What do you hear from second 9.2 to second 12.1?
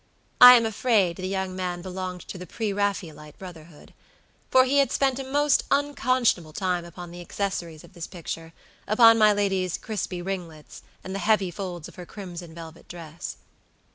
lady's crispy ringlets and the heavy folds of her